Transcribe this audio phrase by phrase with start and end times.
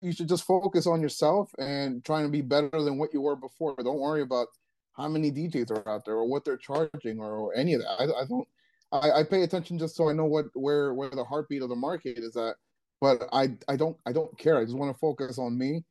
[0.00, 3.36] you should just focus on yourself and trying to be better than what you were
[3.36, 3.74] before.
[3.76, 4.48] Don't worry about
[4.96, 7.90] how many DJs are out there or what they're charging or, or any of that.
[8.00, 8.48] I, I don't.
[8.90, 11.76] I, I, pay attention just so I know what where where the heartbeat of the
[11.76, 12.56] market is at.
[13.00, 14.58] But I I don't I don't care.
[14.58, 15.84] I just want to focus on me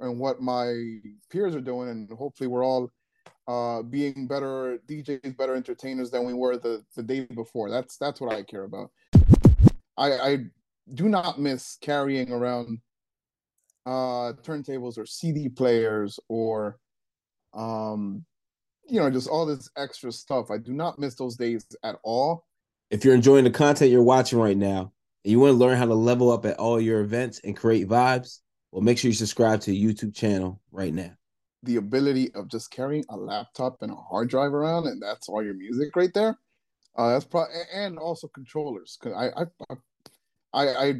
[0.00, 0.98] and what my
[1.30, 2.90] peers are doing, and hopefully we're all
[3.46, 7.70] uh, being better DJs, better entertainers than we were the the day before.
[7.70, 8.90] That's that's what I care about.
[9.96, 10.38] I, I
[10.94, 12.80] do not miss carrying around
[13.86, 16.78] uh, turntables or CD players or
[17.54, 18.24] um,
[18.88, 20.50] you know just all this extra stuff.
[20.50, 22.46] I do not miss those days at all.
[22.90, 24.92] If you're enjoying the content you're watching right now
[25.24, 27.88] and you want to learn how to level up at all your events and create
[27.88, 28.40] vibes,
[28.72, 31.12] well, make sure you subscribe to the YouTube channel right now.
[31.62, 35.44] The ability of just carrying a laptop and a hard drive around, and that's all
[35.44, 36.38] your music right there.
[36.96, 38.98] Uh, that's probably and also controllers.
[39.00, 39.76] Cause I, I
[40.52, 40.94] I I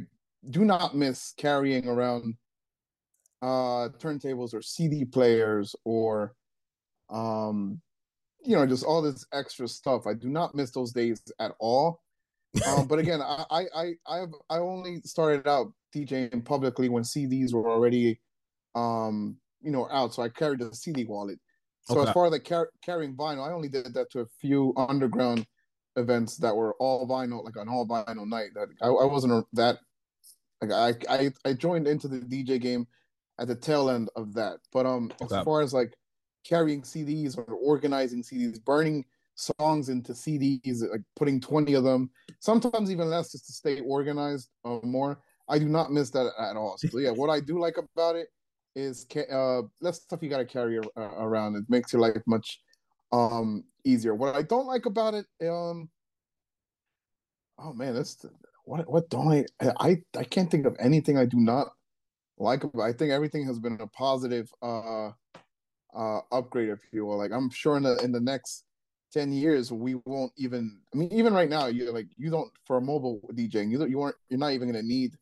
[0.51, 2.35] do not miss carrying around
[3.43, 6.35] uh turntables or CD players or
[7.09, 7.81] um
[8.45, 10.07] you know just all this extra stuff.
[10.07, 12.01] I do not miss those days at all.
[12.67, 17.53] um, but again, I I I have I only started out DJing publicly when CDs
[17.53, 18.21] were already
[18.75, 21.39] um you know out, so I carried a CD wallet.
[21.83, 22.09] So okay.
[22.09, 25.47] as far as like car- carrying vinyl, I only did that to a few underground
[25.97, 28.51] events that were all vinyl, like an all vinyl night.
[28.55, 29.79] That I, I wasn't that
[30.63, 30.73] like
[31.09, 32.87] I, I I joined into the DJ game
[33.41, 34.59] at the tail end of that.
[34.73, 35.37] But um, okay.
[35.37, 35.95] as far as like
[36.45, 42.91] carrying CDs or organizing CDs, burning songs into CDs, like putting twenty of them, sometimes
[42.91, 45.21] even less, just to stay organized uh, more.
[45.49, 46.77] I do not miss that at all.
[46.79, 48.29] So yeah, what I do like about it
[48.77, 51.57] is uh, less stuff you got to carry uh, around.
[51.57, 52.61] It makes your life much
[53.11, 54.15] um easier.
[54.15, 55.89] What I don't like about it, um,
[57.59, 58.25] oh man, that's
[58.65, 59.45] what what don't I
[59.81, 61.73] I I can't think of anything I do not
[62.41, 62.65] like.
[62.81, 65.11] I think everything has been a positive uh
[65.95, 67.19] uh upgrade, if you will.
[67.19, 68.65] Like I'm sure in the in the next
[69.13, 72.77] 10 years we won't even i mean even right now you're like you don't for
[72.77, 75.13] a mobile djing you don't you aren't you're not even going to need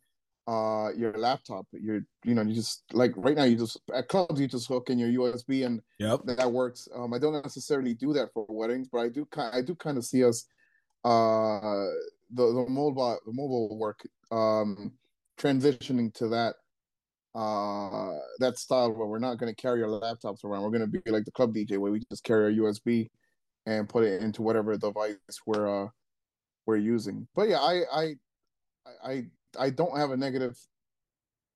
[0.47, 4.41] uh your laptop you're you know you just like right now you just at clubs
[4.41, 6.21] you just hook in your usb and yep.
[6.25, 9.61] that works um i don't necessarily do that for weddings but i do kind i
[9.61, 10.47] do kind of see us
[11.05, 11.87] uh
[12.31, 14.01] the the mobile the mobile work
[14.31, 14.93] um
[15.39, 16.57] transitioning to that
[17.39, 21.01] uh that style where we're not going to carry our laptops around we're going to
[21.01, 23.09] be like the club dj where we just carry our usb
[23.67, 25.17] and put it into whatever device
[25.47, 25.89] we're uh
[26.67, 28.15] we're using but yeah i i
[29.05, 29.25] i
[29.59, 30.59] I don't have a negative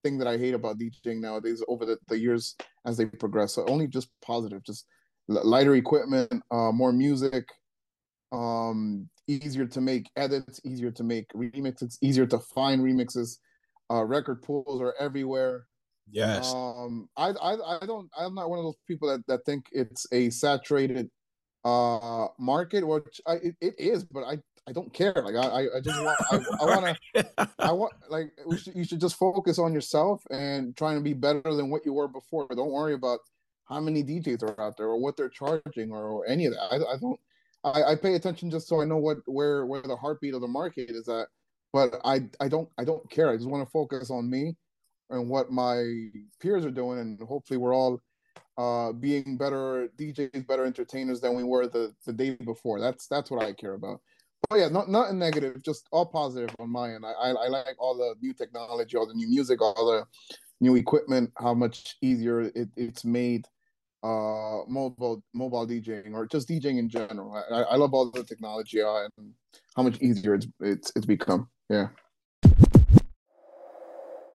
[0.02, 2.56] thing that I hate about DJing nowadays over the, the years
[2.86, 3.54] as they progress.
[3.54, 4.86] So only just positive, just
[5.28, 7.48] lighter equipment, uh, more music,
[8.32, 13.38] um, easier to make edits, easier to make remixes, easier to find remixes.
[13.90, 15.66] Uh, record pools are everywhere.
[16.12, 16.52] Yes.
[16.54, 20.06] Um, I, I, I don't, I'm not one of those people that, that think it's
[20.12, 21.10] a saturated
[21.64, 25.14] uh market, which I, it, it is, but I I don't care.
[25.14, 29.00] Like I, I just want, I, I want to, I want like should, you should
[29.00, 32.46] just focus on yourself and trying to be better than what you were before.
[32.50, 33.20] Don't worry about
[33.64, 36.62] how many DJs are out there or what they're charging or, or any of that.
[36.70, 37.18] I, I don't.
[37.64, 40.48] I, I pay attention just so I know what where where the heartbeat of the
[40.48, 41.26] market is at.
[41.72, 43.30] But I I don't I don't care.
[43.30, 44.56] I just want to focus on me
[45.10, 46.08] and what my
[46.40, 48.00] peers are doing, and hopefully we're all
[48.58, 52.80] uh being better DJs, better entertainers than we were the the day before.
[52.80, 54.00] That's that's what I care about.
[54.50, 57.06] Oh yeah, not nothing negative, just all positive on my end.
[57.06, 60.04] I, I, I like all the new technology, all the new music, all the
[60.60, 61.32] new equipment.
[61.38, 63.46] How much easier it, it's made
[64.02, 67.32] uh mobile mobile DJing or just DJing in general.
[67.50, 69.32] I, I love all the technology uh, and
[69.76, 71.48] how much easier it's it's it's become.
[71.70, 71.88] Yeah.